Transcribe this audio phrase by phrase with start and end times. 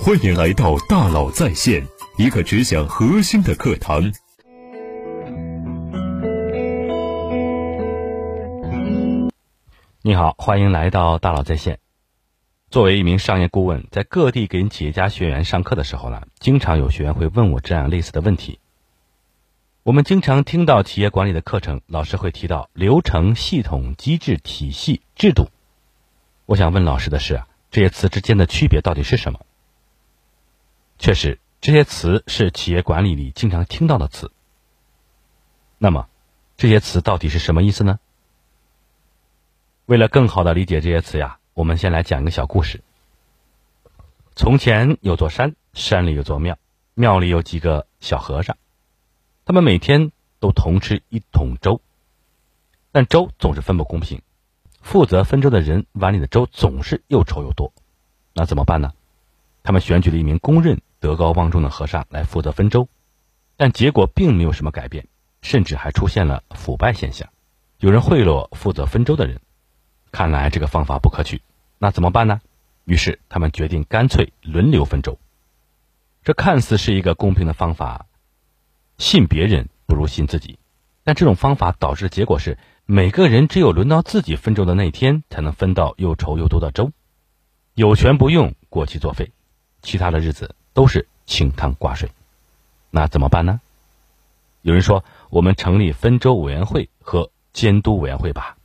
[0.00, 1.86] 欢迎来到大佬在线，
[2.16, 4.12] 一个只讲核心的课堂。
[10.02, 11.78] 你好，欢迎来到大佬在线。
[12.70, 18.58] 作为一名商业顾问，在各地给企业家学员上课的时候呢，经常有学员会问我这样类似的问题。
[19.84, 25.48] 我们经常听到企业管理的课程，老师会提到流程、系统、机制、体系、制度。
[26.46, 29.40] 我想问老师的是，这些词之间的区别到底是什么？
[31.02, 34.30] 确实，这些词是企业管理里经常听到的词。
[35.76, 36.08] 那么，
[36.56, 37.98] 这些词到底是什么意思呢？
[39.86, 41.40] 为了更好的理解这些词呀。
[41.54, 42.82] 我们先来讲一个小故事。
[44.36, 46.56] 从前有座山，山里有座庙，
[46.94, 48.56] 庙里有几个小和尚，
[49.44, 51.82] 他们每天都同吃一桶粥，
[52.92, 54.22] 但粥总是分不公平，
[54.80, 57.72] 负责分粥的人碗里的粥总是又稠又多，
[58.32, 58.92] 那怎么办呢？
[59.64, 62.88] 他们选举了一名公认德高望重的和尚来负责分粥，
[63.56, 65.08] 但结果并没有什么改变，
[65.42, 67.28] 甚至还出现了腐败现象，
[67.80, 69.40] 有人贿赂负责分粥的人。
[70.12, 71.42] 看来这个方法不可取，
[71.78, 72.40] 那怎么办呢？
[72.84, 75.18] 于是他们决定干脆轮流分粥。
[76.22, 78.06] 这看似是一个公平的方法，
[78.96, 80.60] 信别人不如信自己。
[81.02, 86.92] 但这种方法导致的结果是，每个人只有轮到自己分粥的那天，才能分到又稠又多的粥，
[87.74, 89.32] 有权不用，过期作废，
[89.82, 92.10] 其他的日子都是清汤挂水。
[92.90, 93.60] 那怎么办呢？
[94.62, 98.56] 有人说，我们成立分粥委员会和监督委员会吧。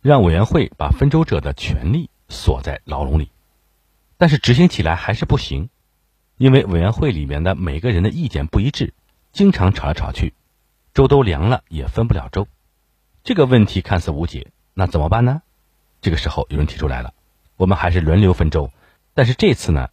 [0.00, 3.30] 让委员会把分粥者的权利锁在牢笼里，
[4.16, 5.68] 但是执行起来还是不行，
[6.38, 8.94] 因为委员会里面的每个人的意见不一致，
[9.32, 10.32] 经常吵来吵去，
[10.94, 12.48] 粥都凉了也分不了粥。
[13.24, 15.42] 这个问题看似无解，那怎么办呢？
[16.00, 17.12] 这个时候有人提出来了，
[17.58, 18.72] 我们还是轮流分粥，
[19.12, 19.90] 但是这次呢，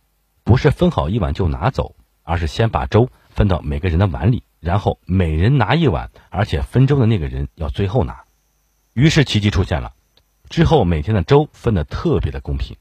[0.47, 8.23] 不是分好一碗就拿走，而是先把粥分到每个人的碗里，然后每人拿一碗，而且分粥的那个人要最后拿。
[8.93, 9.93] 于是奇迹出现了。
[10.47, 12.77] 之后每天的粥分的特别的公平，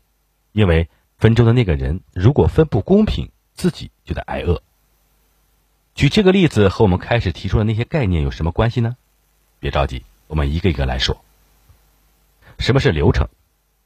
[0.52, 4.62] 因为分粥的那个人如果分不公平，自己就得挨饿。
[5.96, 8.96] 举这个例子和我们开始提出的那些概念有什么关系呢？
[9.58, 11.20] 别着急，我们一个一个来说。
[12.60, 13.28] 什么是流程？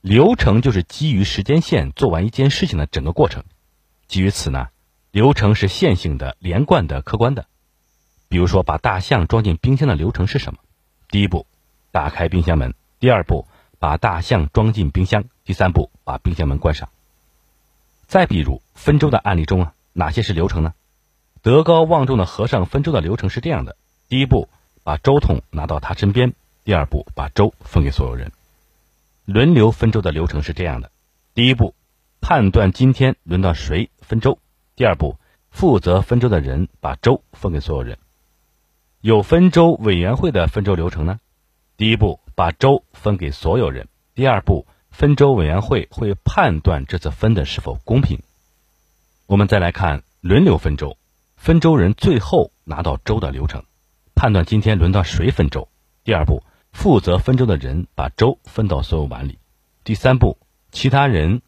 [0.03, 3.43] 流程就是基于时间线做完一件事情的整个过程。
[4.11, 4.71] 基于此呢，
[5.13, 7.47] 流程是线性的、连贯的、客观的。
[8.29, 10.59] 比如说，把大象装进冰箱的流程是什么？
[11.09, 11.47] 第一步，
[11.93, 13.47] 打开冰箱门；第二步。
[13.79, 15.25] 把大象装进冰箱。
[15.43, 16.91] 第三步，把冰箱门关上。
[18.07, 20.75] 再比如分粥的案例中啊，哪些是流程呢？
[21.41, 23.77] 德高望重的和尚分粥的流程是这样的：
[24.11, 24.51] 第一步，
[24.83, 26.33] 把粥桶拿到他身边；
[26.63, 28.33] 第二步，把粥分给所有人。
[29.25, 30.91] 轮流分粥的流程是这样的：
[31.33, 31.75] 第一步，
[32.21, 34.39] 判断今天轮到谁分粥；
[34.77, 35.17] 第二步，
[35.51, 37.99] 负责分粥的人把粥分给所有人。
[39.01, 41.21] 有分粥委员会的分粥流程呢？
[41.77, 42.21] 第一步。
[42.37, 43.89] 把粥分给所有人。
[44.15, 48.23] 第二步，分粥委员会会判断这次分的是否公平。
[49.27, 50.97] 我们再来看轮流分粥，
[51.37, 53.65] 分粥人最后拿到粥的流程，
[54.15, 55.69] 判断今天轮到谁分粥。
[56.03, 56.43] 第二步，
[56.73, 59.39] 负责分粥的人把粥分到所有碗里。
[59.85, 60.39] 第三步，
[60.73, 61.43] 其他人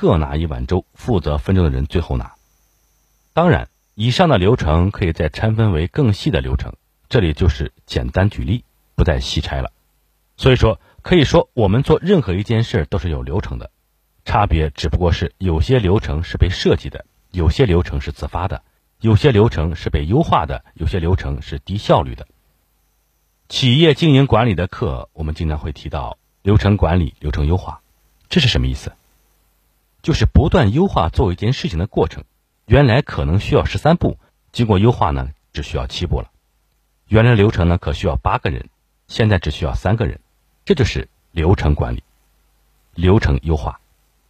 [0.00, 2.36] 各拿一碗粥，负责分粥的人最后拿。
[3.32, 6.74] 当然，以上的流程可以再拆分为更细的流程，
[7.08, 8.62] 这里就是简单举例，
[8.94, 9.72] 不再细拆了。
[10.36, 13.72] 所以说，可以说我们做任何一件事都是有流程的，
[14.24, 18.62] 差别只不过是有些流程是被设计的，有些流程是自发的，
[19.00, 22.28] 有些流程是被优化的，有些流程是低效率的。
[23.48, 27.80] 企业经营管理的课，我们经常会提到流程管理、流程优化，
[28.28, 28.92] 这是什么意思？
[30.02, 32.24] 就是不断优化做一件事情的过程。
[32.66, 34.18] 原来可能需要十三步，
[34.52, 36.30] 经过优化呢，只需要七步了。
[37.06, 38.68] 原来流程呢，可需要八个人，
[39.06, 40.20] 现在只需要三个人。
[40.64, 42.02] 这就是流程管理、
[42.94, 43.80] 流程优化，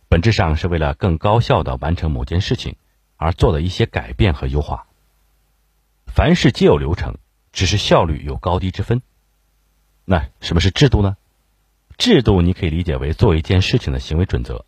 [0.08, 2.76] 本质上是为了更高效的完成某件事情
[3.16, 4.86] 而做的一些改变和优化。
[6.06, 7.16] 凡事皆有流程，
[7.52, 9.02] 只是效率有高低之分。
[10.04, 11.16] 那什么是制度呢？
[11.96, 14.64] 制度你可以理解为做一件事情的行为准则，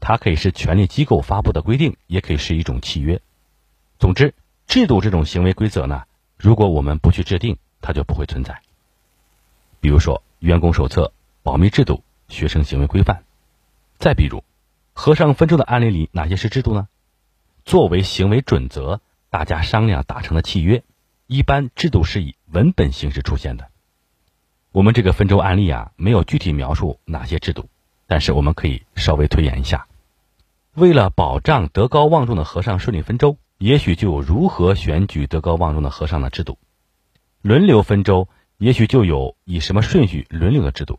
[0.00, 3.20] 它可以是权力机构发布的规定，也可以是一种契约。
[3.98, 4.34] 总之，
[4.66, 6.04] 制度这种行为规则呢，
[6.36, 8.60] 如果我们不去制定，它就不会存在。
[9.80, 10.22] 比如说。
[10.40, 11.12] 员工手册、
[11.42, 13.24] 保密制度、学生行为规范。
[13.98, 14.42] 再比如，
[14.94, 16.88] 和尚分粥的案例里，哪些是制度呢？
[17.66, 20.82] 作为行为准则，大家商量达成的契约，
[21.26, 23.68] 一般制度是以文本形式出现的。
[24.72, 27.68] 我们这个分粥案例啊，没有具体描述哪些制度，
[28.10, 29.86] 但是我们可以稍微推演一下。
[30.74, 36.54] 为了保障德高望重的和尚顺利分州，也许就有如何选举德高望重的和尚的制度；
[37.40, 38.26] 轮流分州，
[38.58, 40.98] 也许就有以什么顺序轮流的制度；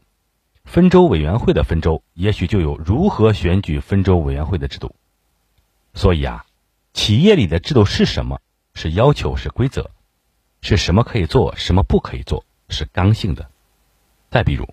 [0.64, 4.96] 分州委员会的分州，也许就有如何选举分州委员会的制度。
[5.94, 6.46] 所以啊，
[6.94, 8.40] 企业里的制度是什么？
[8.74, 9.90] 是要求，是规则，
[10.62, 13.50] 是什么可以做，什么不可以做，是刚性的。
[14.30, 14.66] 再比如，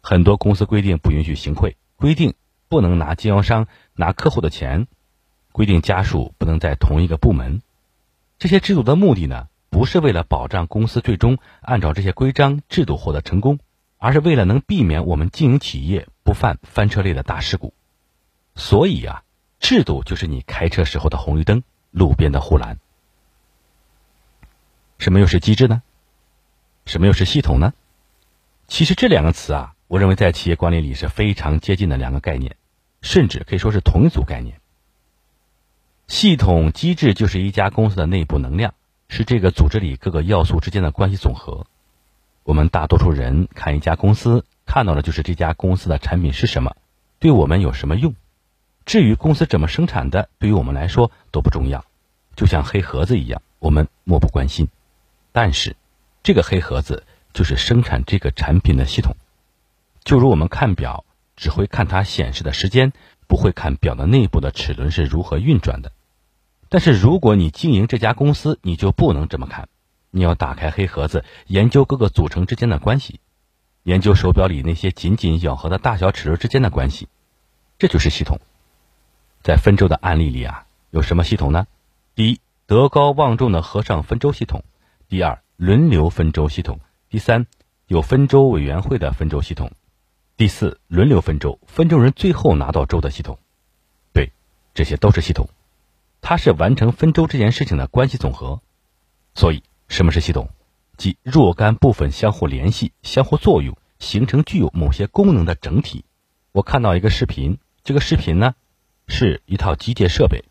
[0.00, 2.34] 很多公司规定不允许行贿，规定
[2.66, 4.88] 不能拿经销商、拿客户的钱，
[5.52, 7.62] 规定家属不能在同一个部门。
[8.40, 13.60] 这些制度的目的呢，不是为了保障公司最终按照这些规章制度获得成功，
[13.98, 17.72] 而是为了能避免我们经营企业不犯翻车类的大事故。
[18.56, 19.22] 所以啊。
[19.60, 21.62] 制度就是你开车时候的红绿灯，
[21.92, 22.80] 路边的护栏。
[24.98, 25.82] 什么又是机制呢？
[26.84, 27.72] 什么又是系统呢？
[28.66, 32.56] 其实这两个词啊，我认为在企业管理里是非常接近的两个概念，
[33.02, 34.58] 甚至可以说是同一组概念。
[36.08, 38.72] 系统机制就是一家公司的内部能量，
[39.10, 41.66] 是这个组织里各个要素之间的关系总和。
[42.42, 46.74] 我们大多数人看一家公司，看到的就是这家公司的产品是什么，
[47.18, 48.14] 对我们有什么用。
[48.86, 51.84] 至于公司怎么生产的，对于我们来说都不重要，
[52.34, 54.68] 就像黑盒子一样，我们漠不关心。
[55.32, 55.76] 但是，
[56.22, 57.04] 这个黑盒子
[57.34, 59.16] 就是生产这个产品的系统。
[60.04, 61.04] 就如我们看表，
[61.36, 62.92] 只会看它显示的时间，
[63.26, 65.92] 不会看表的内部的齿轮是如何运转的。
[66.68, 69.68] 但是，如果你经营这家公司，你就不能这么看。
[70.10, 73.20] 你要打开黑盒子，研究各个组成之间的关系，
[73.82, 77.08] 研究手表里那些紧紧咬合的大小齿轮之间的关系，
[77.78, 78.38] 这就是系统。
[79.42, 81.66] 在分州的案例里啊，有什么系统呢？
[82.14, 84.60] 第一，德高望重的和尚分州系统；
[85.08, 86.76] 第二，轮流分州系统；
[87.08, 87.46] 第三，
[87.86, 89.68] 有分州委员会的分州系统；
[90.36, 93.38] 第四，轮流分粥，分粥人最后拿到粥的系统。
[94.12, 94.32] 对，
[94.74, 95.48] 这些都是系统，
[96.20, 98.60] 它是完成分粥这件事情的关系总和。
[99.34, 100.48] 所以，什么是系统？
[100.96, 106.04] 即若干部分相互联系、相互作用，形成具有某些功能的整体。
[106.50, 108.54] 我看到一个视频，这个视频呢？
[109.08, 110.44] 是一套机械设备，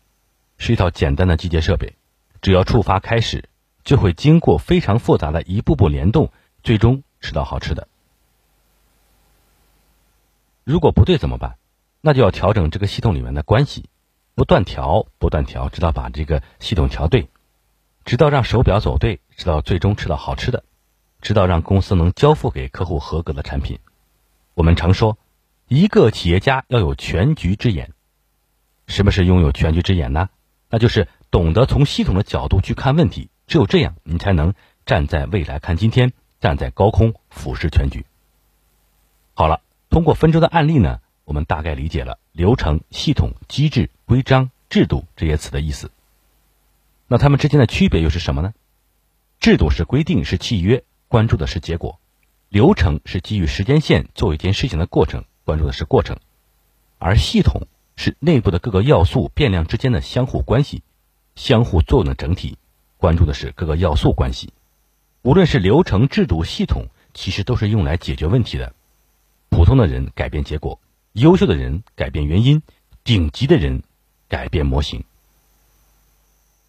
[0.58, 1.94] 是一套简单的机械设备，
[2.40, 3.48] 只要触发开始，
[3.82, 6.30] 就会经过非常复杂的一步步联动，
[6.62, 7.88] 最终吃到好吃的。
[10.64, 11.56] 如果不对怎么办？
[12.00, 13.88] 那就要调整这个系统里面的关系，
[14.34, 17.28] 不断调，不断调，直到把这个系统调对，
[18.04, 20.64] 直到让手表走对，直到最终吃到好吃的，
[21.20, 23.78] 直到让公司能交付给客户合格的产品。
[24.54, 25.16] 我们常说，
[25.68, 27.92] 一个企业家要有全局之眼。
[28.88, 30.28] 什么是拥有全局之眼呢？
[30.68, 33.30] 那就是懂得从系统的角度去看问题。
[33.46, 34.54] 只有这样，你才能
[34.86, 38.04] 站在未来看今天，站在高空俯视全局。
[39.34, 39.60] 好了，
[39.92, 45.92] 通过分州的案例呢，我们大概理解了流程、系统、机制、规章、制度这些词的意思。
[47.06, 48.54] 那它们之间的区别又是什么呢？
[49.38, 51.98] 制度是规定，是契约，关注的是结果；
[52.48, 56.16] 流程是基于时间线做一件事情的过程，关注的是过程；
[56.98, 57.68] 而系统。
[57.94, 60.82] 是内部的各个要素变量之间的相互关系、
[61.36, 62.56] 相互作用的整体，
[62.96, 64.54] 关注的是各个要素关系。
[65.20, 68.74] 无论是流程、制度、系统，其实都是用来解决问题的。
[69.62, 70.80] 普通的人改变结果，
[71.12, 72.62] 优秀的人改变原因，
[73.04, 73.84] 顶级的人
[74.28, 75.04] 改变模型。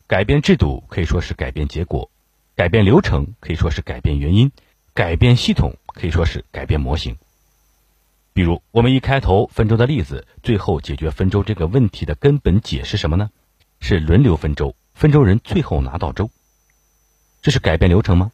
[0.05, 2.11] 改变制度可以说是改变结果，
[2.55, 4.51] 改变流程可以说是改变原因，
[4.93, 7.17] 改变系统可以说是改变模型。
[8.31, 13.31] 比如，我们一开头分粥的例子，最后解决分粥这个问题的根本解是什么呢？
[13.79, 16.29] 是轮流分粥，分粥人最后拿到粥。
[17.41, 18.31] 这是改变流程吗？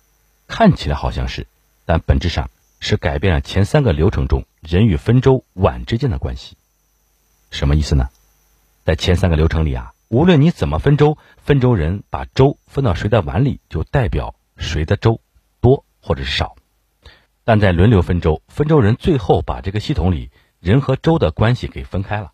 [0.49, 1.47] 看起来好像是，
[1.85, 6.57] 但本质上是改变了前三个流程中人与分粥碗之间的关系。
[7.51, 8.09] 什么意思呢？
[8.85, 15.21] 在前三个流程里啊，无论你怎么分粥，分粥人把粥分到谁的碗里，就代表谁的粥
[15.61, 16.55] 多或者是少。
[17.43, 22.31] 但在轮流分粥，分粥人最后把这个系统里人和粥的关系给分开了。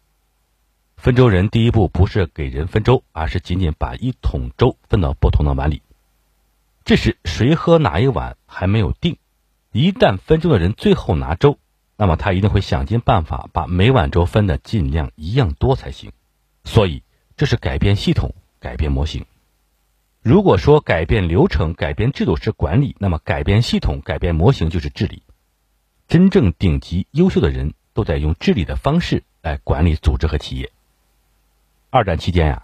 [0.97, 5.81] 分粥人第一步不是给人分粥，而是仅仅把一桶粥分到不同的碗里。
[6.83, 9.17] 这时谁喝哪一碗还没有定。
[9.75, 11.59] 一旦分粥的人最后拿粥，
[11.97, 16.13] 那么他一定会想尽办法把每碗粥分的尽量一样多才行。
[16.63, 17.03] 所以
[17.35, 19.25] 这是改变系统，改变模型。
[20.21, 25.23] 如果说改变流程、改变制度是管理，那么改变系统、改变模型就是治理。
[26.07, 30.71] 真正顶级优秀的人都在用治理的方式来管理组织和企业。
[31.89, 32.63] 二战期间呀，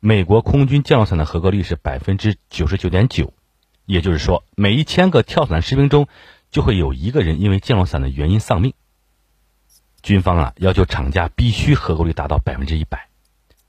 [0.00, 3.32] 美国空军降落伞的合格率是百分之九十九点九，
[3.86, 6.08] 也就是说，每一千个跳伞士兵中
[6.52, 8.74] 就会有一个人因为降落伞的原因丧命。
[10.02, 13.08] 军方啊要求厂家必须合格率达到百分之一百，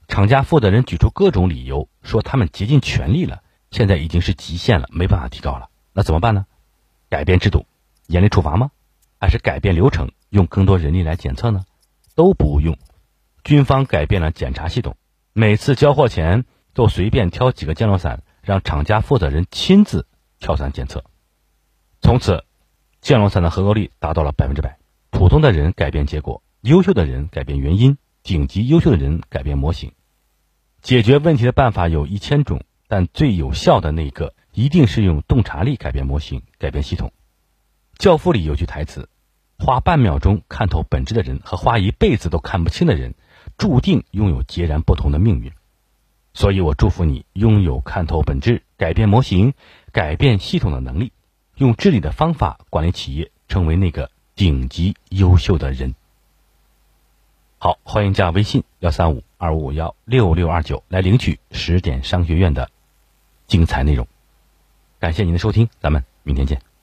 [0.06, 5.70] 厂家负责人举出各种理由，说他们竭尽全力了，现在已经是极限了，没办法提高了。
[5.92, 6.46] 那怎么办呢？
[7.08, 7.66] 改变制度，
[8.06, 8.70] 严厉处罚吗？
[9.18, 11.64] 还是改变流程，用更多人力来检测呢？
[12.14, 12.76] 都不用。
[13.44, 14.96] 军方改变了检查系统，
[15.32, 20.06] 每次交货前都随便挑几个降落伞，让厂家负责人亲自
[20.38, 21.04] 跳伞检测。
[22.02, 22.44] 从此，
[23.04, 24.78] 降落伞的合格率达到了百分之百。
[25.10, 29.92] 普通的人改变结果，优秀的人改变原因，顶级优秀的人改变模型。
[30.80, 37.12] 解决问题的办法有一千种，但最有效的那个一定是用洞察力改变模型、改变系统。
[37.98, 39.10] 教父里有句台词
[39.60, 43.14] ：“花半秒钟看透本质的人和花一辈子都看不清的人，
[43.58, 45.52] 注定拥有截然不同的命运。”
[46.32, 49.52] 所以我祝福你拥有看透本质、改变模型、
[49.92, 51.12] 改变系统的能力，
[51.56, 55.94] 用治理的方法管理企业，成为那个顶级优秀的人。
[57.58, 62.70] 好，欢迎加微信幺三五二五五幺六六二九来领取十点商学院的
[63.46, 64.06] 精彩内容。
[64.98, 66.73] 感谢您的收听，咱们明天见。